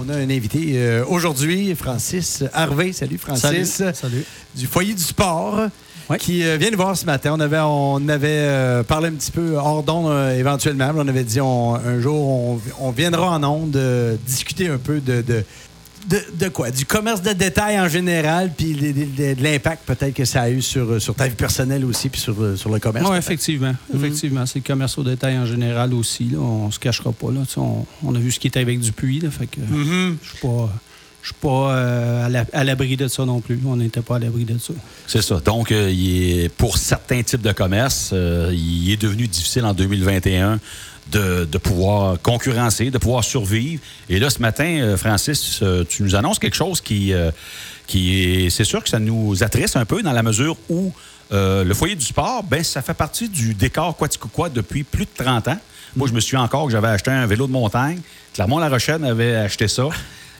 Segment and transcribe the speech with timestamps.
[0.00, 2.92] on a un invité euh, aujourd'hui, Francis Harvey.
[2.92, 3.70] Salut, Francis.
[3.70, 3.94] Salut.
[3.94, 4.24] Salut.
[4.54, 5.68] Du foyer du sport.
[6.18, 7.32] Qui euh, vient nous voir ce matin.
[7.36, 10.90] On avait, on avait euh, parlé un petit peu hors d'onde euh, éventuellement.
[10.96, 13.78] On avait dit on- un jour, on, on viendra en onde
[14.26, 15.44] discuter un peu de, de,
[16.08, 16.70] de, de quoi?
[16.70, 20.42] Du commerce de détail en général, puis de, de- de- de l'impact peut-être que ça
[20.42, 23.08] a eu sur, sur ta vie personnelle aussi, puis sur, euh, sur le commerce.
[23.10, 23.74] Oui, effectivement.
[23.94, 24.46] Effectivement.
[24.46, 26.24] C'est le commerce au détail en général aussi.
[26.24, 26.38] Là.
[26.38, 27.30] On se cachera pas.
[27.30, 27.40] Là.
[27.56, 29.20] On, on a vu ce qui était avec Dupuis.
[29.20, 30.16] Là, fait que Mhm.
[30.22, 30.70] je suis pas.
[31.22, 33.60] Je suis pas euh, à la- à l'abri de ça non plus.
[33.66, 34.72] On n'était pas à l'abri de ça.
[35.06, 35.38] C'est ça.
[35.44, 39.74] Donc, euh, il est, pour certains types de commerce, euh, il est devenu difficile en
[39.74, 40.58] 2021
[41.10, 43.82] de, de pouvoir concurrencer, de pouvoir survivre.
[44.08, 47.30] Et là, ce matin, euh, Francis, euh, tu nous annonces quelque chose qui, euh,
[47.86, 50.92] qui est, c'est sûr que ça nous attriste un peu dans la mesure où
[51.32, 55.10] euh, le foyer du sport, ben, ça fait partie du décor Quaticoquois depuis plus de
[55.24, 55.58] 30 ans.
[55.96, 58.00] Moi, je me suis encore que j'avais acheté un vélo de montagne.
[58.34, 59.88] Clermont-La-Rochelle avait acheté ça.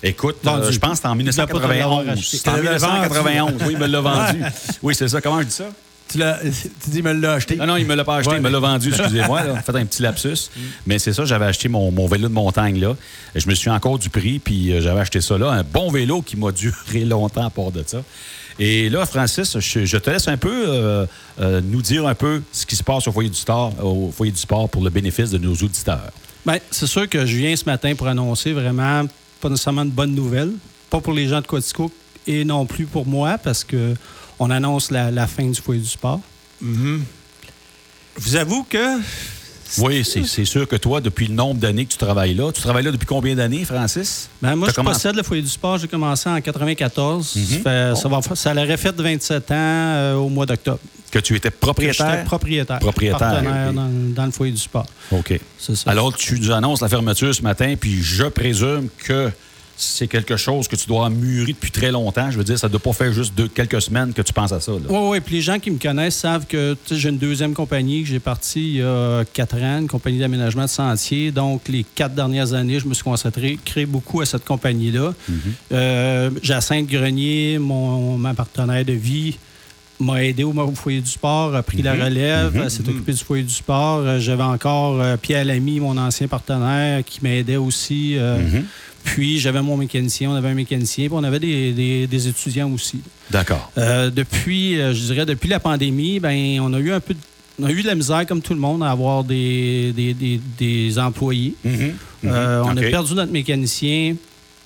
[0.03, 2.09] Écoute, euh, je pense que c'était en Il doit pas te l'avoir 1991.
[2.19, 2.37] acheté.
[2.39, 3.53] C'était en Il te l'avait 1991.
[3.67, 4.43] Oui, il me l'a vendu.
[4.83, 5.21] Oui, c'est ça.
[5.21, 5.69] Comment je dis ça?
[6.11, 7.57] Tu, l'as- tu dis, me l'as acheté.
[7.57, 9.45] Non, non, il me l'a pas acheté, Ouais, il me l'a vendu, excusez-moi.
[9.45, 9.63] là.
[9.63, 10.51] Fait un petit lapsus.
[10.87, 12.97] Mais c'est ça, j'avais acheté mon, mon vélo de montagne là.
[13.35, 15.51] Et je me suis encore du prix, puis euh, j'avais acheté ça là.
[15.51, 18.03] Un bon vélo qui m'a duré longtemps à part de ça.
[18.59, 21.07] Et là, Francis, je, je te laisse un peu euh,
[21.41, 24.33] euh, nous dire un peu ce qui se passe au foyer du sport, au foyer
[24.33, 26.11] du sport pour le bénéfice de nos auditeurs.
[26.45, 29.05] Bien, c'est sûr que je viens ce matin pour annoncer vraiment
[29.41, 30.53] pas nécessairement de bonnes nouvelles.
[30.91, 31.91] Pas pour les gens de Quatico
[32.27, 33.95] et non plus pour moi parce que
[34.41, 36.21] on annonce la, la fin du foyer du sport.
[36.61, 36.99] Je
[38.17, 38.99] vous avoue que
[39.79, 42.85] Oui, c'est sûr que toi, depuis le nombre d'années que tu travailles là, tu travailles
[42.85, 44.29] là depuis combien d'années, Francis?
[44.43, 45.79] Ben, moi, je commencé- possède le foyer du sport.
[45.79, 47.37] J'ai commencé en 94.
[47.37, 47.45] Mhm.
[47.45, 50.81] ça, fait- ça, va, ça l'aurait fait 27 ans euh, au mois d'octobre.
[51.11, 52.25] Que tu étais propriétaire?
[52.25, 52.79] Propriétaire.
[52.79, 53.75] Propriétaire, Partenaire ok.
[53.75, 54.87] dans, dans le foyer du sport.
[55.11, 55.41] OK.
[55.59, 55.73] Ça.
[55.87, 59.31] Alors, tu nous annonces la fermeture ce matin, puis je présume que
[59.83, 62.31] c'est quelque chose que tu dois mûrir depuis très longtemps.
[62.31, 64.53] Je veux dire, ça ne doit pas faire juste deux, quelques semaines que tu penses
[64.53, 64.73] à ça.
[64.73, 65.21] Oui, oui.
[65.21, 68.61] Puis les gens qui me connaissent savent que j'ai une deuxième compagnie que j'ai partie
[68.61, 71.31] il y a quatre ans, une compagnie d'aménagement de sentiers.
[71.33, 75.15] Donc, les quatre dernières années, je me suis concentré, créé beaucoup à cette compagnie-là.
[75.73, 79.39] Euh, Jacinthe Grenier, mon, ma partenaire de vie,
[79.99, 82.63] m'a aidé au, au foyer du sport, a pris la relève, Mhm.
[82.65, 83.99] elle s'est occupé du foyer du sport.
[83.99, 88.15] Euh, J'avais encore euh, Pierre Lamy, mon ancien partenaire, qui m'aidait aussi.
[88.17, 88.39] euh.
[89.05, 92.71] Puis j'avais mon mécanicien, on avait un mécanicien, puis on avait des, des- des étudiants
[92.73, 93.01] aussi.
[93.31, 93.71] D'accord.
[93.79, 97.19] Euh, depuis, euh, je dirais, depuis la pandémie, ben, on a eu un peu de,
[97.61, 100.41] on a eu de la misère, comme tout le monde, à avoir des, des, des-
[100.59, 101.55] des employés.
[101.65, 101.93] Mhm.
[102.27, 102.79] Euh, on OK.
[102.79, 104.17] a perdu notre mécanicien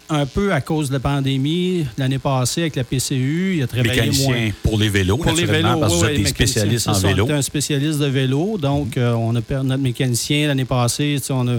[0.09, 1.87] un peu à cause de la pandémie.
[1.98, 4.50] L'année passée, avec la PCU, il a travaillé Mécanicien moins.
[4.62, 7.31] pour les vélos, Pour les vélos, parce que oui, vous êtes des spécialistes en vélo.
[7.31, 11.16] Un spécialiste de vélo, donc euh, on a perdu notre mécanicien l'année passée.
[11.31, 11.56] On a,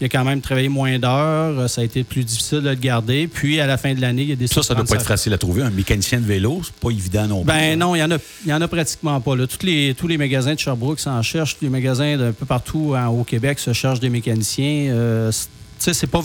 [0.00, 1.58] il a quand même travaillé moins d'heures.
[1.58, 3.26] euh, Ça a été plus difficile de le garder.
[3.26, 4.94] Puis, à la fin de l'année, il y a des Ça, ça ne doit pas
[4.96, 5.62] être facile à trouver.
[5.62, 7.46] Un mécanicien de vélo, c'est pas évident non plus.
[7.48, 9.34] Ben non, il y en en a pratiquement pas.
[9.34, 9.46] Là.
[9.62, 11.58] Les, tous les magasins de Sherbrooke s'en cherchent.
[11.58, 14.90] Tous les magasins d'un peu partout hein, au Québec se cherchent des mécaniciens.
[14.92, 15.32] Euh,
[15.84, 16.20] sais, c'est pas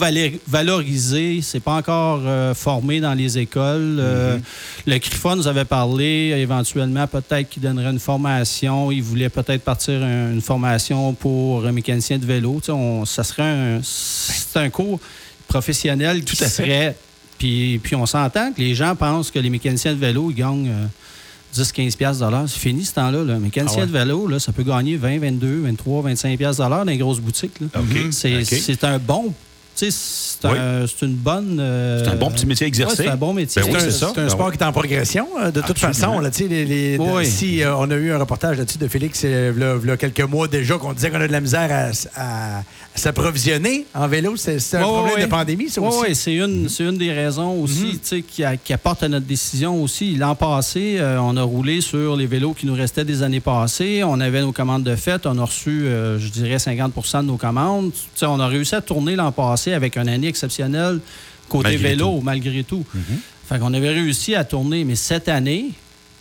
[0.48, 3.98] valorisé, c'est pas encore euh, formé dans les écoles.
[4.00, 4.38] Euh,
[4.86, 8.92] Le CRIFA nous avait parlé éventuellement peut-être qu'il donnerait une formation.
[8.92, 12.56] Il voulait peut-être partir un- une formation pour un mécanicien de vélo.
[12.60, 15.00] Tu sais, on- ça serait un, c'est un cours
[15.48, 16.96] professionnel qui Tout à fait.
[17.38, 20.70] Puis, puis on s'entend que les gens pensent que les mécaniciens de vélo, ils gagnent
[20.70, 20.86] euh,
[21.54, 22.46] 10-15 piastres de l'heure.
[22.48, 23.24] C'est fini ce temps-là.
[23.24, 23.40] Là.
[23.40, 23.88] Mécanicien Ah ouais.
[23.88, 26.98] de vélo, là, ça peut gagner 20, 22, 23, 25 piastres de l'heure dans les
[26.98, 27.54] grosses boutiques.
[28.12, 29.34] c'est un bon...
[29.76, 29.88] C'est
[30.46, 30.58] Oui.
[30.58, 31.58] un- c'est une bonne...
[31.60, 32.98] euh, C'est un bon petit métier à exercer.
[33.00, 33.62] ouais, c'est un bon métier.
[33.62, 35.94] Ben oui, C'est un, Ben sport qui est en progression, euh, de toute Absolument.
[35.94, 36.20] façon.
[36.20, 37.26] Là, tu sais, les, les- Oui.
[37.26, 40.48] Si euh, on a eu un reportage là-dessus de Félix euh, v'là- v'là quelques mois
[40.48, 42.64] déjà qu'on disait qu'on a de la misère à, s- à- à
[42.96, 46.00] s'approvisionner en vélo, c'est un problème de pandémie, ça Oui, aussi.
[46.10, 47.92] oui, c'est une, c'est une des raisons aussi Mhm.
[47.94, 50.16] tu sais, qui, a- qui apporte à notre décision aussi.
[50.16, 54.04] L'an passé, euh, on a roulé sur les vélos qui nous restaient des années passées.
[54.04, 55.26] On avait nos commandes de fête.
[55.26, 57.92] On a reçu, euh, je dirais, 50% de nos commandes.
[57.94, 61.00] Tu sais, on a réussi à tourner l'an passé avec une année exceptionnelle
[61.48, 62.86] côté Malgré vélo, malgré tout.
[63.48, 64.84] Fait qu'on avait réussi à tourner.
[64.84, 65.72] Mais cette année,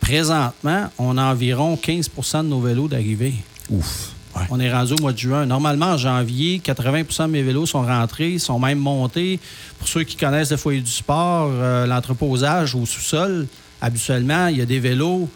[0.01, 3.35] présentement, on a environ 15% de nos vélos d'arrivée.
[3.71, 4.13] Ouf.
[4.51, 5.47] On est rendu au mois de juin.
[5.47, 9.39] Normalement, en janvier, 80% de mes vélos sont rentrés, sont même montés.
[9.79, 13.47] Pour ceux qui connaissent le foyer du sport, euh, l'entreposage au sous-sol,
[13.81, 15.29] habituellement, il y a des vélos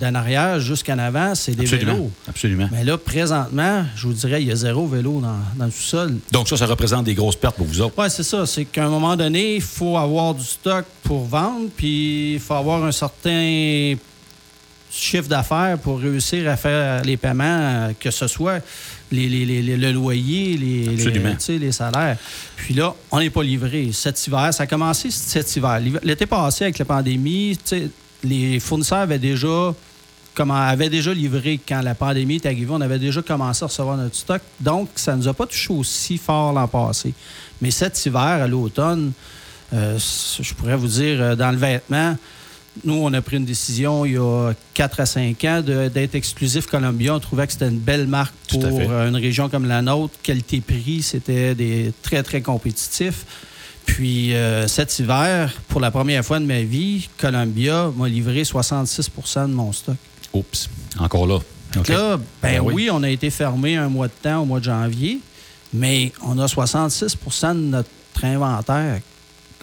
[0.00, 1.92] d'en arrière jusqu'en avant, c'est des Absolument.
[1.94, 2.10] vélos.
[2.28, 2.68] Absolument.
[2.72, 6.16] Mais là, présentement, je vous dirais, il y a zéro vélo dans, dans le sous-sol.
[6.32, 7.94] Donc, ça, ça représente des grosses pertes pour vous autres.
[7.98, 8.46] Oui, c'est ça.
[8.46, 12.54] C'est qu'à un moment donné, il faut avoir du stock pour vendre, puis il faut
[12.54, 13.94] avoir un certain
[14.90, 17.44] chiffre d'affaires pour réussir à faire les paiements,
[17.88, 18.60] euh, que ce soit
[19.12, 20.84] les, les- les- le loyer, les,
[21.58, 22.16] les, salaires.
[22.56, 23.90] Puis là, on n'est pas livré.
[23.92, 25.78] Cet hiver, ça a commencé cet hiver.
[26.02, 27.58] L'été passé, avec la pandémie,
[28.24, 29.74] les fournisseurs avaient déjà,
[30.38, 32.70] comment, avaient déjà livré quand la pandémie est arrivée.
[32.70, 34.40] On avait déjà commencé à recevoir notre stock.
[34.60, 37.12] Donc, ça ne nous a pas touché aussi fort l'an passé.
[37.60, 39.10] Mais cet hiver, à l'automne,
[39.72, 42.16] euh, je pourrais vous dire, euh, dans le vêtement,
[42.84, 46.66] nous, on a pris une décision il y a 4 à 5 ans d'être exclusif
[46.66, 47.16] Columbia.
[47.16, 50.14] On trouvait que c'était une belle marque pour euh, une région comme la nôtre.
[50.22, 53.24] Qualité-prix, c'était des très, très compétitif.
[53.86, 59.48] Puis euh, cet hiver, pour la première fois de ma vie, Columbia m'a livré 66%
[59.48, 59.96] de mon stock.
[60.32, 60.68] Oups.
[60.98, 61.38] Encore là.
[61.76, 61.88] OK.
[61.88, 62.74] Là, ben Ben oui.
[62.74, 62.88] oui.
[62.90, 65.18] on a été fermé un mois de temps au mois de janvier,
[65.72, 67.88] mais on a 66% de notre
[68.24, 69.00] inventaire.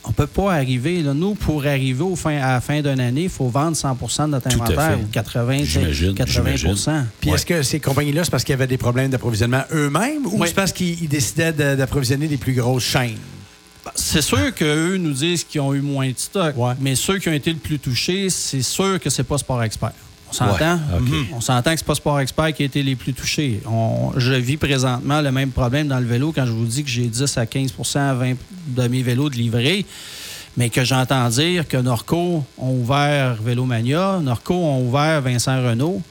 [0.08, 1.02] On peut pas arriver.
[1.02, 1.16] là.
[1.16, 4.32] Nous, pour arriver au fin, à la fin d'une année, il faut vendre 100% de
[4.34, 5.04] notre Tout à inventaire fait.
[5.04, 7.08] ou 80, J'imagine, 80 j'imagine.
[7.20, 7.36] Puis Ouais.
[7.36, 10.48] est-ce que ces compagnies-là, c'est parce qu'il y avait des problèmes d'approvisionnement eux-mêmes ou Oui.
[10.48, 13.18] c'est parce qu'ils ils décidaient d'approvisionner les plus grosses chaînes?
[13.96, 16.74] C'est sûr qu'eux nous disent qu'ils ont eu moins de stock, Ouais.
[16.80, 19.92] mais ceux qui ont été le plus touchés, c'est sûr que c'est pas Sport Expert.
[20.30, 20.76] On s'entend?
[20.76, 21.00] Ouais.
[21.00, 21.26] Mhm.
[21.34, 23.62] On s'entend que c'est pas Sport Expert qui a été les plus touchés.
[23.66, 26.90] On- je vis présentement le même problème dans le vélo quand je vous dis que
[26.90, 28.34] j'ai 10 à 15 à 20
[28.68, 29.86] de mes vélos de livrés,
[30.58, 36.02] mais que j'entends dire que Norco ont ouvert Vélomania, Norco ont ouvert Vincent Renault.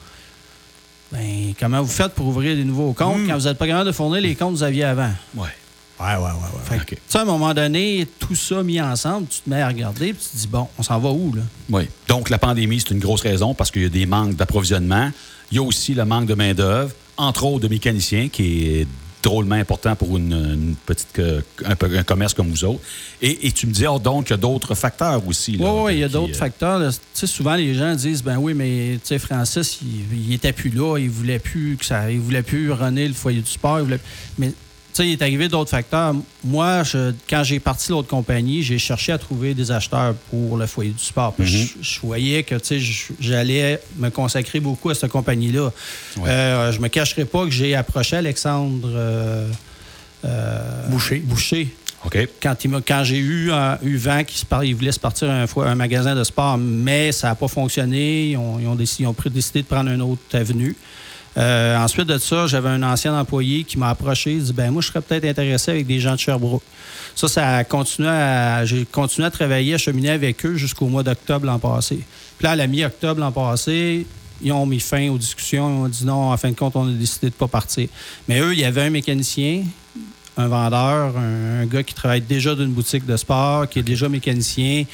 [1.11, 3.27] Ben, comment vous faites pour ouvrir des nouveaux comptes Mm.
[3.27, 5.11] quand vous n'êtes pas capable de fournir les comptes que vous aviez avant?
[5.35, 5.49] Ouais.
[5.99, 6.23] Ouais, ouais, ouais.
[6.23, 6.61] ouais.
[6.65, 6.87] Fait que, OK.
[6.89, 10.07] tu sais, à un moment donné, tout ça mis ensemble, tu te mets à regarder
[10.09, 11.41] et tu te dis, bon, on s'en va où, là?
[11.69, 11.83] Oui.
[12.07, 15.11] Donc, la pandémie, c'est une grosse raison parce qu'il y a des manques d'approvisionnement.
[15.51, 18.87] Il y a aussi le manque de main-d'œuvre, entre autres de mécaniciens, qui est
[19.23, 21.19] drôlement important pour une, une petite,
[21.65, 22.81] un, peu- un commerce comme vous autres.
[23.23, 25.53] Et, et tu me dis, oh, donc, il y a d'autres facteurs aussi.
[25.53, 26.91] Oui, là, oui, il y a d'autres euh, facteurs.
[26.91, 30.53] Tu sais, souvent, les gens disent, ben oui, mais tu sais, Francis, il, il était
[30.53, 33.79] plus là, il voulait plus que ça, il voulait plus runner le foyer du sport.
[33.79, 33.99] il voulait-
[34.37, 34.51] Mais
[34.95, 36.13] sais, il est arrivé d'autres facteurs.
[36.43, 40.65] Moi, je- quand j'ai parti l'autre compagnie, j'ai cherché à trouver des acheteurs pour le
[40.67, 41.33] foyer du sport.
[41.37, 41.45] Mhm.
[41.45, 45.71] je, je voyais que tu sais, je- j'allais me consacrer beaucoup à cette compagnie-là.
[46.17, 46.29] Ouais.
[46.29, 49.49] Euh, je me cacherai pas que j'ai approché Alexandre euh,
[50.25, 51.17] euh, Boucher.
[51.19, 51.67] Boucher
[52.41, 55.29] quand, il quand j'ai eu, euh, eu vent qu'il se par- il voulait se partir
[55.29, 58.29] un, un magasin de sport, mais ça n'a pas fonctionné.
[58.31, 60.75] Ils ont, ils ont décidé, ils ont pris- décidé de prendre une autre avenue.
[61.37, 64.33] Euh, ensuite de ça, j'avais un ancien employé qui m'a approché.
[64.33, 66.63] Il dit ben moi, je serais peut-être intéressé avec des gens de Sherbrooke.
[67.15, 68.65] Ça, ça a continué à.
[68.65, 71.99] J'ai continué à travailler, à cheminer avec eux jusqu'au mois d'octobre l'an passé.
[72.37, 74.05] Puis là, à la mi-octobre l'an passé,
[74.41, 75.69] ils ont mis fin aux discussions.
[75.69, 77.89] Ils ont dit non, en fin de compte, on a décidé de ne pas partir.
[78.27, 79.63] Mais eux, il y avait un mécanicien,
[80.37, 84.07] un vendeur, un, un gars qui travaille déjà d'une boutique de sport, qui est déjà
[84.07, 84.85] mécanicien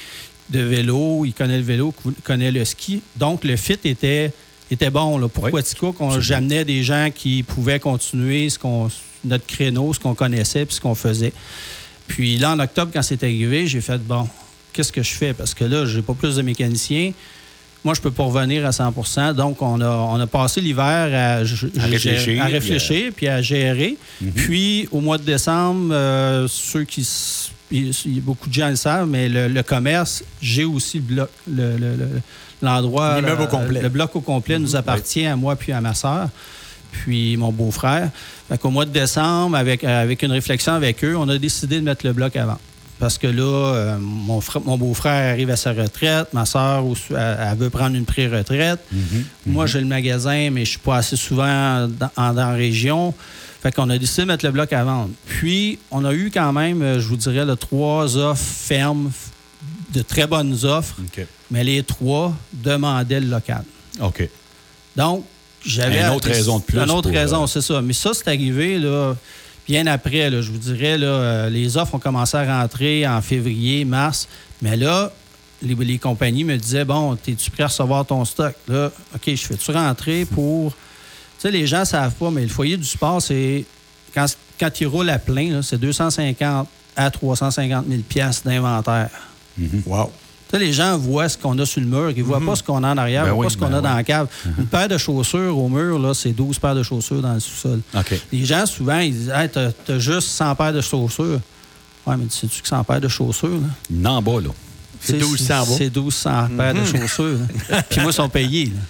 [0.52, 1.94] de vélo, il connaît le vélo,
[2.24, 3.02] connaît le ski.
[3.16, 4.34] Donc, le fit était,
[4.73, 5.18] était bon.
[5.18, 5.27] Là.
[5.27, 5.51] Pour Oui,
[6.21, 8.89] j'amenais des gens qui pouvaient continuer ce qu'on,
[9.25, 11.33] notre créneau, ce qu'on connaissait puis ce qu'on faisait.
[12.07, 14.27] Puis là, en octobre, quand c'est arrivé, j'ai fait, bon,
[14.73, 15.33] qu'est-ce que je fais?
[15.33, 17.13] Parce que là, j'ai pas plus de mécaniciens.
[17.83, 21.38] Moi, je peux pas revenir à 100 Donc, on a, on a passé l'hiver à,
[21.38, 23.97] À réfléchir, à puis à- réfléchir puis à gérer.
[24.21, 24.31] Mhm.
[24.33, 27.07] Puis, au mois de décembre, euh, ceux qui.
[27.79, 30.63] S- il il y a beaucoup de gens le savent, mais le, le commerce, j'ai
[30.65, 32.21] aussi le bloc, le- le- le-
[32.62, 33.15] l'endroit.
[33.19, 33.81] L'immeuble le- au complet.
[33.81, 36.29] Le bloc au complet nous appartient à moi puis à ma sœur,
[36.91, 38.09] puis mon beau-frère.
[38.59, 42.06] Qu'au mois de décembre, avec, avec une réflexion avec eux, on a décidé de mettre
[42.06, 42.57] le bloc avant.
[43.01, 46.44] Parce que là, euh, mon, frère- mon beau-frère arrive à sa retraite, ma
[46.81, 48.80] aussi, elle, elle veut prendre une pré-retraite.
[48.92, 49.23] Mhm.
[49.47, 53.11] Moi, j'ai le magasin, mais je suis pas assez souvent dans, la région.
[53.64, 55.09] Fait qu'on a décidé de mettre le bloc à vendre.
[55.26, 59.09] Puis, on a eu quand même, euh, je vous dirais, là, trois offres fermes,
[59.95, 60.97] de très bonnes offres,
[61.49, 63.64] mais les trois demandaient le local.
[63.99, 64.30] OK.
[64.95, 65.26] Donc,
[65.66, 66.02] j'avais.
[66.02, 67.81] Une autre raison de plus Une autre pour, raison, euh, c'est ça.
[67.81, 69.16] Mais ça, c'est arrivé, là,
[69.68, 73.21] bien après, là, je vous dirais, là, euh, les offres ont commencé à rentrer en
[73.21, 74.27] février, mars.
[74.61, 75.11] Mais là,
[75.61, 78.53] les, les compagnies me disaient Bon, es-tu prêt à recevoir ton stock?
[78.68, 80.71] Là, OK, je fais-tu rentrer pour.
[80.71, 80.77] Tu
[81.39, 83.65] sais, les gens ne savent pas, mais le foyer du sport, c'est.
[84.13, 84.25] Quand,
[84.59, 89.09] quand il roule à plein, c'est 250 à 350 000 piastres d'inventaire.
[89.57, 89.83] Mhm.
[89.85, 90.11] Wow.
[90.52, 92.56] Tu sais, les gens voient ce qu'on a sur le mur, ils ne voient pas
[92.58, 93.96] ce qu'on a en arrière, Ben ils voient oui, pas ce qu'on ben a dans
[93.96, 94.28] la cave.
[94.58, 97.80] Une paire de chaussures au mur, là, c'est 12 paires de chaussures dans le sous-sol.
[98.34, 101.40] Les gens, souvent, ils disent Hey, t'as, juste 100 paires de chaussures.
[102.06, 103.68] Ouais, mais sais-tu que 100 paires de chaussures, là?
[103.90, 104.50] Non, bas, là.
[105.00, 105.66] C'est Tu sais, 1200 bas.
[105.78, 107.38] C'est 1200 paires de chaussures.
[107.70, 107.81] là.
[107.90, 108.66] Puis moi, ils sont payés.
[108.66, 108.81] là.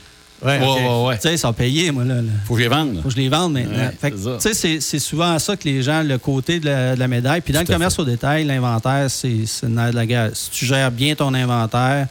[0.43, 0.77] Ouais, Ouais, ok.
[0.77, 1.15] ouais, ouais.
[1.15, 2.15] Tu sais, ils sont payés, moi, là.
[2.15, 2.21] là.
[2.45, 2.95] Faut que je les vende.
[3.01, 3.91] Faut que je les vende maintenant.
[4.01, 7.41] Tu sais, c'est, souvent ça que les gens, le côté de la, de la médaille.
[7.41, 9.29] Puis dans Tout le commerce au détail, l'inventaire, c'est,
[9.63, 10.31] de la guerre.
[10.33, 12.07] Si tu gères bien ton inventaire,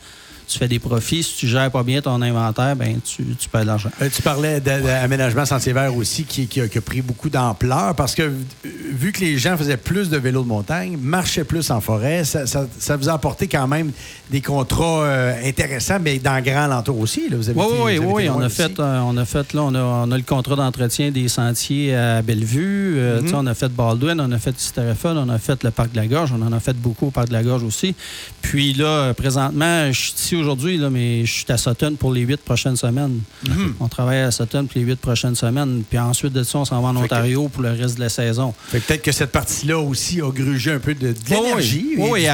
[0.51, 1.23] tu fais des profits.
[1.23, 3.91] Si tu gères pas bien ton inventaire, ben tu, tu perds de l'argent.
[4.03, 8.33] Euh, tu parlais d'aménagement sentier vert aussi qui, qui, a, pris beaucoup d'ampleur parce que
[8.65, 12.47] vu que les gens faisaient plus de vélos de montagne, marchaient plus en forêt, ça,
[12.47, 13.93] ça, vous a apporté quand même
[14.31, 17.29] des contrats euh, intéressants, mais dans grand l'entour aussi.
[17.29, 18.29] Là, vous avez oui, oui, oui.
[18.29, 21.11] On a, fait, euh, on a fait, là, on a, on a le contrat d'entretien
[21.11, 22.99] des sentiers à Bellevue.
[22.99, 23.35] Mm-hmm.
[23.35, 26.07] On a fait Baldwin, on a fait Stéréphone, on a fait le Parc de la
[26.07, 27.95] Gorge, on en a fait beaucoup au Parc de la Gorge aussi.
[28.43, 32.41] Puis là, présentement, je suis ici aujourd'hui, mais je suis à Sutton pour les huit
[32.41, 33.21] prochaines semaines.
[33.49, 33.75] Mhm.
[33.81, 35.83] On travaille à Sutton pour les huit prochaines semaines.
[35.89, 38.55] Puis ensuite de ça, on s'en va en Ontario pour le reste de la saison.
[38.71, 41.95] peut-être que cette partie-là aussi a grugé un peu de, l'énergie.
[41.97, 42.27] oui,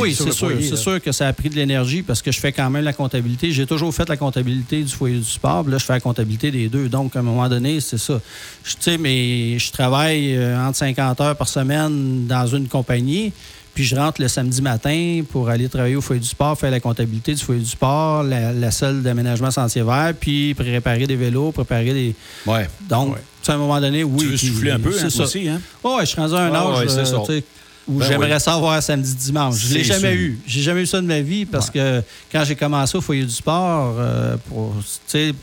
[0.00, 0.52] oui, c'est sûr.
[0.60, 2.92] C'est sûr que ça a pris de l'énergie parce que je fais quand même la
[2.92, 3.52] comptabilité.
[3.52, 5.68] J'ai toujours fait la comptabilité du foyer du sport.
[5.68, 6.88] là, je fais la comptabilité des deux.
[6.88, 8.20] Donc, à un moment donné, c'est ça.
[8.64, 13.32] Tu sais, mais je travaille euh, entre 50 heures par semaine dans une compagnie.
[13.76, 16.80] Puis je rentre le samedi matin pour aller travailler au foyer du sport, faire la
[16.80, 21.92] comptabilité du foyer du sport, la, salle d'aménagement sentier vert, puis préparer des vélos, préparer
[21.92, 22.14] des.
[22.46, 22.66] Ouais.
[22.88, 24.18] Donc, à un moment donné, oui.
[24.18, 25.24] Tu veux souffler un peu, hein, ça.
[25.24, 25.60] aussi, hein?
[25.84, 27.40] ouais, je suis rendu à un âge euh,
[27.86, 29.58] où ben j'aimerais ça avoir samedi, dimanche.
[29.58, 30.38] Je l'ai jamais eu.
[30.46, 32.02] J'ai jamais eu ça de ma vie parce que
[32.32, 34.74] quand j'ai commencé au foyer du sport euh, pour,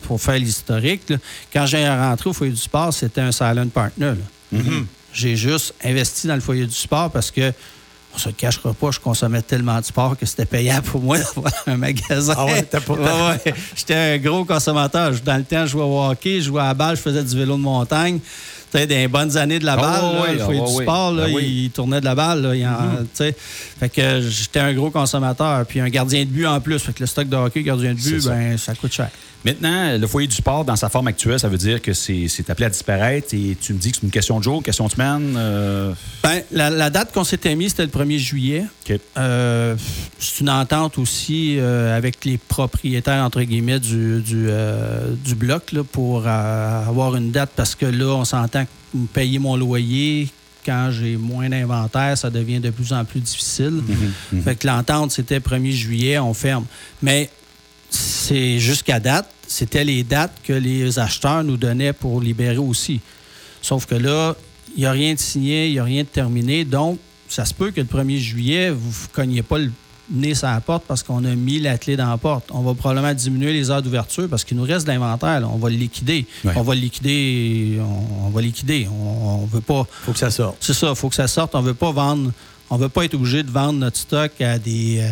[0.01, 1.13] pour faire l'historique,
[1.53, 4.13] quand j'ai rentré au foyer du sport, c'était un silent partner.
[4.51, 4.85] Mm-hmm.
[5.13, 7.53] J'ai juste investi dans le foyer du sport parce que
[8.13, 11.53] on se cachera pas, je consommais tellement de sport que c'était payable pour moi d'avoir
[11.67, 12.36] un magasin.
[12.38, 12.93] Ah ouais, t'as pas
[13.46, 15.12] ouais, J'étais un gros consommateur.
[15.24, 17.36] Dans le temps, je jouais au hockey, je jouais à la balle, je faisais du
[17.36, 18.20] vélo de montagne.
[18.74, 22.00] Dans les bonnes années de la ah balle, il faut du sport, là, il tournait
[22.00, 22.42] de la balle.
[22.42, 23.34] Là, mm-hmm.
[23.80, 25.65] Fait que j'étais un gros consommateur.
[25.65, 26.80] Puis un gardien de but en plus.
[26.80, 29.10] Fait que le stock de hockey, gardien de but, ben, ça coûte cher.
[29.46, 32.65] Maintenant, le foyer du sport, dans sa forme actuelle, ça veut dire que c'est appelé
[32.65, 34.92] à disparaître et tu me dis que c'est une question de jour, une question de
[34.92, 35.36] semaine?
[35.38, 35.94] Euh?
[36.24, 38.65] Ben, la, date qu'on s'était mise, c'était le 1er juillet.
[39.18, 39.75] Euh,
[40.18, 46.25] c'est une entente aussi euh, avec les propriétaires, entre guillemets, du, du, bloc là, pour
[46.25, 48.62] avoir une date parce que là, on s'entend
[49.13, 50.29] payer mon loyer,
[50.65, 53.82] quand j'ai moins d'inventaire, ça devient de plus en plus difficile.
[53.82, 54.38] Mm-hmm.
[54.38, 54.41] Mm-hmm.
[54.43, 56.65] Fait que l'entente, c'était 1er juillet, on ferme.
[57.01, 57.29] Mais
[57.89, 63.01] c'est jusqu'à date, c'était les dates que les acheteurs nous donnaient pour libérer aussi.
[63.62, 64.36] Sauf que là,
[64.75, 66.65] il n'y a rien de signé, il n'y a rien de terminé.
[66.65, 69.72] Donc, ça se peut que le 1er juillet, vous ne cogniez pas le
[70.13, 72.50] nez sur la porte parce qu'on a mis la clé dans la porte.
[72.51, 75.41] On va probablement diminuer les heures d'ouverture parce qu'il nous reste de l'inventaire.
[75.51, 76.25] On va le liquider.
[76.55, 77.79] On va le liquider.
[78.24, 78.88] On, va liquider.
[78.89, 79.86] On, veut pas.
[80.03, 80.58] faut que ça sorte.
[80.60, 80.96] C'est ça.
[80.96, 81.55] faut que ça sorte.
[81.55, 82.32] On veut pas vendre.
[82.70, 85.00] On veut pas être obligé de vendre notre stock à des.
[85.01, 85.10] Euh,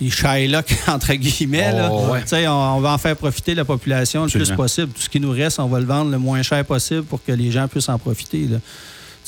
[0.00, 1.72] les Shylock, entre guillemets.
[1.90, 2.08] Oh,
[2.46, 4.92] on, va en faire profiter la population le plus possible.
[4.92, 7.32] Tout ce qui nous reste, on va le vendre le moins cher possible pour que
[7.32, 8.46] les gens puissent en profiter.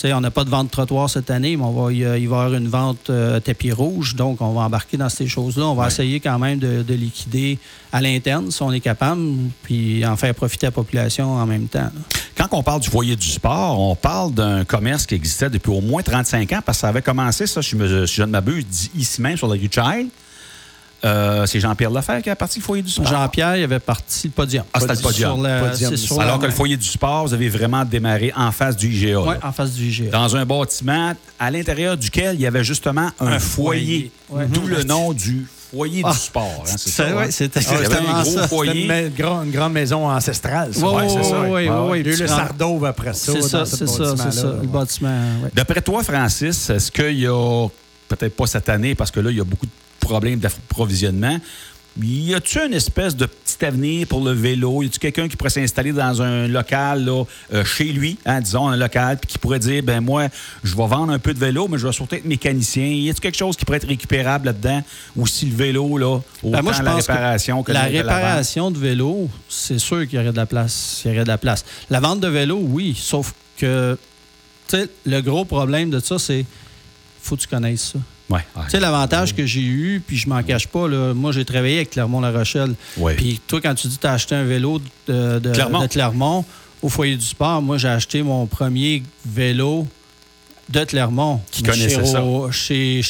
[0.05, 2.55] On n'a pas de vente trottoir cette année, mais on va, il, va y avoir
[2.55, 4.15] une vente euh, tapis rouge.
[4.15, 5.67] Donc, on va embarquer dans ces choses-là.
[5.67, 7.59] On va essayer quand même de, liquider
[7.93, 9.21] à l'interne si on est capable,
[9.63, 11.91] puis en faire profiter la population en même temps.
[12.37, 15.81] Quand on parle du foyer du sport, on parle d'un commerce qui existait depuis au
[15.81, 19.21] moins 35 ans, parce que ça avait commencé, ça, je, me, je ne m'abuse, ici
[19.21, 20.09] même sur la rue Child.
[21.05, 23.07] Euh, c'est Jean-Pierre Lefebvre qui a parti le foyer du sport.
[23.07, 24.65] Jean-Pierre, il avait parti le podium.
[24.73, 25.47] Ah, c'était le podium.
[26.21, 29.21] Alors que le foyer du sport, vous avez vraiment démarré en face du IGA.
[29.21, 30.11] Oui, en face du IGA.
[30.11, 34.11] Dans un bâtiment à l'intérieur duquel il y avait justement un, foyer.
[34.31, 36.65] D'où le nom du foyer du ah, sport.
[36.67, 37.05] Hein, c'est ça.
[37.17, 38.85] Oui, c'était un gros foyer.
[38.85, 39.13] Une,
[39.45, 40.71] une, grande maison ancestrale.
[40.75, 41.41] Oui, c'est ça.
[41.43, 43.33] Oui, oui, le Sardo après ça.
[43.33, 45.23] C'est ça, c'est ça, c'est ça, le bâtiment.
[45.55, 47.69] D'après toi, Francis, est-ce qu'il y a,
[48.09, 51.39] peut-être pas cette année, parce que là, il y a beaucoup de problème d'approvisionnement.
[52.01, 54.83] Y a-tu une espèce de petit avenir pour le vélo?
[54.83, 58.69] Y a-tu quelqu'un qui pourrait s'installer dans un local là, euh, chez lui, hein, disons
[58.69, 60.29] un local, puis qui pourrait dire ben moi,
[60.63, 62.87] je vais vendre un peu de vélo, mais je vais surtout être mécanicien.
[62.87, 64.83] Y a-tu quelque chose qui pourrait être récupérable là-dedans?
[65.17, 69.29] Ou si le vélo, là, ben moi, je la réparation que, La réparation de vélo,
[69.49, 71.03] c'est sûr qu'il y aurait de la place.
[71.05, 71.65] Il y aurait de la place.
[71.91, 73.99] La vente de vélo, oui, sauf que
[75.05, 76.45] le gros problème de ça, c'est
[77.23, 77.99] faut que tu connaisses ça.
[78.31, 81.45] Ouais, Tu sais, l'avantage que j'ai eu, puis je m'en cache pas, là, moi, j'ai
[81.45, 82.75] travaillé avec Clermont-La Rochelle.
[83.17, 86.45] Puis toi, quand tu dis que tu as acheté un vélo de, Clermont.
[86.83, 89.87] au foyer du sport, moi, j'ai acheté mon premier vélo
[90.69, 91.41] de Clermont.
[91.51, 92.23] Qui connaissait ça?
[92.51, 93.01] Chez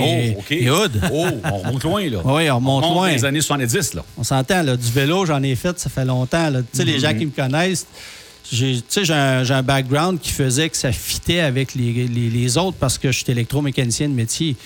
[0.00, 1.00] oh, et Hood.
[1.12, 2.18] Oh, on remonte loin, là.
[2.24, 3.10] Oui, on remonte, on loin.
[3.10, 4.04] les années 70, là.
[4.16, 4.76] On s'entend, là.
[4.76, 6.52] Du vélo, j'en ai fait, ça fait longtemps.
[6.52, 7.18] Tu sais, les gens mm-hmm.
[7.18, 7.86] qui me connaissent,
[8.50, 13.18] j'ai un, un, background qui faisait que ça fitait avec les, autres parce que je
[13.18, 14.56] suis électromécanicien de métier.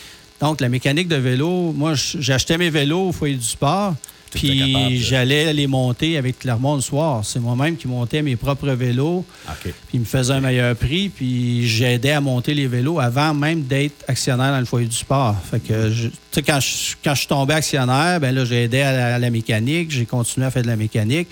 [0.40, 3.94] Donc, la mécanique de vélo, moi, j'achetais mes vélos au foyer du sport.
[4.40, 7.24] Puis j'allais les monter avec Clermont le soir.
[7.24, 9.24] C'est moi-même qui montais mes propres vélos.
[9.70, 11.08] Puis il me faisait un meilleur prix.
[11.08, 15.34] Puis j'aidais à monter les vélos avant même d'être actionnaire dans le foyer du sport.
[15.50, 16.08] Fait que, je-
[16.42, 19.30] quand je, quand je suis tombé actionnaire, ben là, j'ai aidé à la, à la
[19.30, 19.90] mécanique.
[19.90, 21.28] J'ai continué à faire de la mécanique.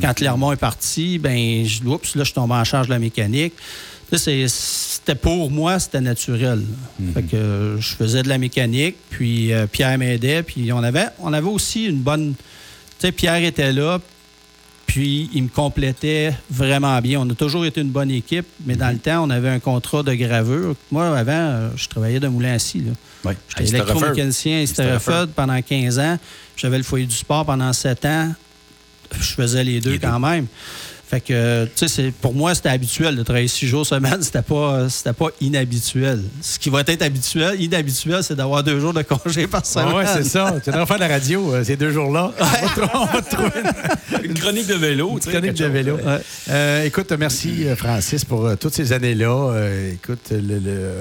[0.00, 2.98] Quand Clermont est parti, ben, je, oups, là, je suis tombé en charge de la
[3.00, 3.52] mécanique.
[4.18, 6.62] C'était pour moi, c'était naturel.
[7.12, 11.06] Fait que euh, je faisais de la mécanique, puis euh, Pierre m'aidait, puis on avait,
[11.20, 12.34] on avait aussi une bonne.
[12.34, 14.00] Tu sais, Pierre était là,
[14.86, 17.20] puis il me complétait vraiment bien.
[17.20, 20.02] On a toujours été une bonne équipe, mais dans le temps, on avait un contrat
[20.02, 20.76] de gravure.
[20.90, 22.80] Moi, avant, euh, je travaillais de moulin à scie.
[22.80, 22.92] là.
[23.24, 23.32] Oui.
[23.48, 24.64] J'étais électromécanicien
[25.34, 26.18] pendant 15 ans.
[26.56, 28.34] J'avais le foyer du sport pendant 7 ans.
[29.18, 29.98] Je faisais Les deux.
[29.98, 30.46] quand même.
[31.14, 34.18] Fait que, tu sais, c'est- pour moi, c'était habituel de travailler six jours semaine.
[34.20, 36.20] C'était pas, c'était pas inhabituel.
[36.42, 39.88] Ce qui va être habituel, inhabituel, c'est d'avoir deux jours de congé par semaine.
[39.92, 40.56] Ah ouais, c'est ça.
[40.64, 42.32] Tu devrais faire de la radio euh, ces deux jours-là.
[42.94, 43.50] On va trouver
[44.24, 45.18] une Une chronique de vélo.
[45.20, 45.94] sais, chronique de vélo.
[45.96, 46.18] Ouais.
[46.50, 49.50] Euh, écoute, merci euh, Francis pour euh, toutes ces années-là.
[49.52, 50.94] Euh, écoute, le, le-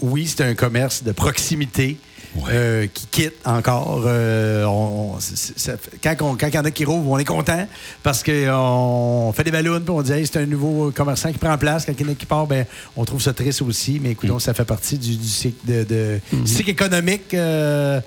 [0.00, 1.98] oui, c'est un commerce de proximité.
[2.36, 2.50] Ouais.
[2.52, 4.02] euh, qui quitte encore.
[4.06, 7.66] Euh, on- ça quand on- quand il y en a qui rouvrent, on est content
[8.02, 11.56] parce qu'on fait des ballons puis on dit Hey, c'est un nouveau commerçant qui prend
[11.58, 11.84] place.
[11.86, 12.64] Quand il y en a qui part, ben,
[12.96, 14.00] on trouve ça triste aussi.
[14.02, 17.34] Mais écoute, ça fait partie du, du cycle, de, de- du cycle économique.
[17.34, 18.00] euh,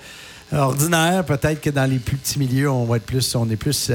[0.52, 3.88] ordinaire, peut-être que dans les plus petits milieux, on va être plus, on est plus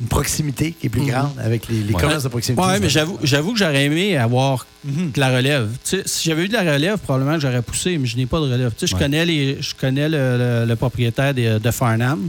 [0.00, 2.00] une proximité qui est plus grande avec les, les Ouais.
[2.00, 2.62] commerces de proximité.
[2.62, 5.10] Oui, mais j'avoue, j'avoue que j'aurais aimé avoir Mhm.
[5.12, 5.68] de la relève.
[5.84, 8.44] Si j'avais eu de la relève, probablement que j'aurais poussé, mais je n'ai pas de
[8.44, 8.72] relève.
[8.80, 12.28] Je connais, les, je connais le, le- le propriétaire de, de Farnham.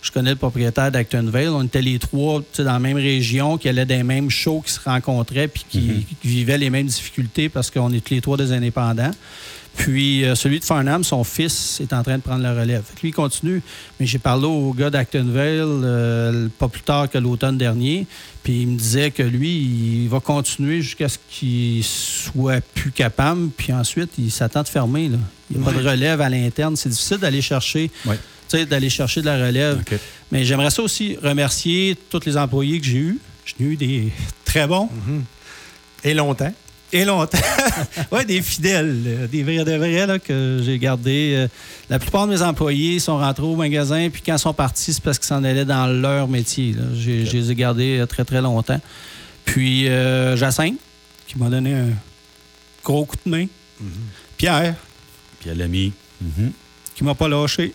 [0.00, 1.50] Je connais le propriétaire d'Actonville.
[1.50, 4.80] On était les trois dans la même région, qui allaient des mêmes shows, qui se
[4.84, 6.02] rencontraient, puis qui, Mhm.
[6.22, 9.12] qui vivaient les mêmes difficultés parce qu'on est tous les trois des indépendants.
[9.76, 12.82] Puis euh, celui de Farnham, son fils est en train de prendre la relève.
[12.84, 13.62] Fait que lui, il continue.
[13.98, 18.06] Mais j'ai parlé au gars d'Actonville euh, pas plus tard que l'automne dernier.
[18.42, 19.50] Puis il me disait que lui,
[20.02, 23.48] il va continuer jusqu'à ce qu'il soit plus capable.
[23.56, 25.08] Puis ensuite, il s'attend de fermer.
[25.08, 25.18] là.
[25.50, 26.76] Il n'y a pas de relève à l'interne.
[26.76, 28.66] C'est difficile d'aller chercher, Ouais.
[28.66, 29.82] d'aller chercher de la relève.
[30.30, 33.18] Mais j'aimerais ça aussi remercier tous les employés que j'ai eus.
[33.46, 34.12] J'ai eu des
[34.44, 34.88] très bons
[36.04, 36.52] Et longtemps.
[36.92, 37.38] Et longtemps.
[38.12, 41.32] oui, des fidèles, là, des vrais de vrais là, que j'ai gardés.
[41.36, 41.48] Euh,
[41.90, 45.02] La plupart de mes employés sont rentrés au magasin, puis quand ils sont partis, c'est
[45.02, 46.74] parce qu'ils s'en allaient dans leur métier.
[46.94, 48.80] Je les ai gardés euh, très, très longtemps.
[49.44, 50.76] Puis euh, Jacinthe,
[51.26, 51.88] qui m'a donné un
[52.84, 53.46] gros coup de main.
[54.36, 54.74] Pierre,
[55.40, 55.92] Puis elle a mis.
[56.20, 56.52] Mhm.
[56.94, 57.74] qui m'a pas lâché.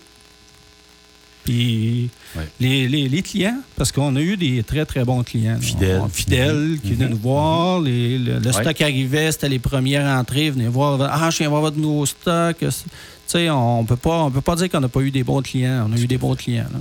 [1.48, 2.44] Puis Ouais.
[2.60, 5.58] les, les- les clients, parce qu'on a eu des très, très bons clients.
[5.62, 6.02] Fidèles.
[6.04, 7.80] On- Fidèles, qui venaient nous voir.
[7.80, 8.52] Les- le le Ouais.
[8.52, 10.50] stock arrivait, c'était les premières entrées.
[10.50, 11.00] Venez voir.
[11.10, 12.58] Ah, je viens voir votre nouveau stock.
[12.60, 12.68] Tu
[13.26, 15.88] sais, on peut pas, on peut pas dire qu'on n'a pas eu des bons clients.
[15.90, 16.68] On a eu des bons clients.
[16.74, 16.80] là.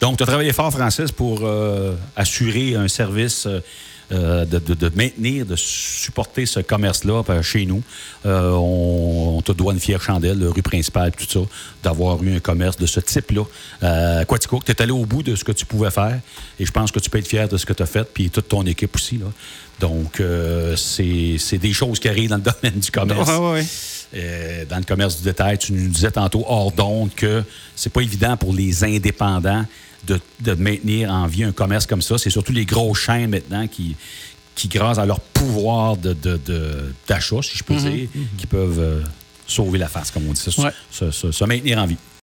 [0.00, 3.58] Donc, tu as travaillé fort, Francis, pour euh, assurer un service, euh,
[4.12, 7.82] euh, de, de- de maintenir, de supporter ce commerce-là euh, chez nous.
[8.26, 11.40] Euh, on, on te doit une fière chandelle, rue principale, tout ça,
[11.82, 13.42] d'avoir eu un commerce de ce type-là.
[13.82, 16.18] Euh, Quatico, tu es allé au bout de ce que tu pouvais faire
[16.58, 18.30] et je pense que tu peux être fier de ce que tu as fait, puis
[18.30, 19.18] toute ton équipe aussi.
[19.18, 19.26] Là.
[19.80, 23.28] Donc, euh, c'est des choses qui arrivent dans le domaine du commerce.
[24.14, 27.44] Euh, dans le commerce du détail, tu nous disais tantôt hors d'onde que
[27.76, 29.64] c'est pas évident pour les indépendants
[30.08, 32.18] de, de maintenir en vie un commerce comme ça.
[32.18, 33.94] C'est surtout les grosses chaînes maintenant qui,
[34.54, 39.00] qui grâce à leur pouvoir de, de- d'achat, si je peux dire, qui peuvent euh,
[39.46, 40.70] sauver la face, comme on dit, se, Ouais.
[40.90, 41.96] se- se- se maintenir en vie.